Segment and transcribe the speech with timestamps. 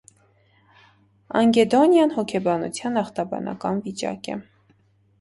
[1.41, 4.43] Անգեդոնիան հոգեբանության ախտաբանական վիճակ է։